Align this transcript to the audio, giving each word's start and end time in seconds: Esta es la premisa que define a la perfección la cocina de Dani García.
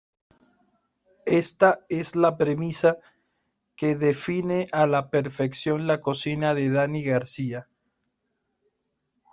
Esta 1.27 1.85
es 1.87 2.15
la 2.15 2.35
premisa 2.35 2.97
que 3.75 3.95
define 3.95 4.67
a 4.71 4.87
la 4.87 5.11
perfección 5.11 5.85
la 5.85 6.01
cocina 6.01 6.55
de 6.55 6.71
Dani 6.71 7.03
García. 7.03 7.69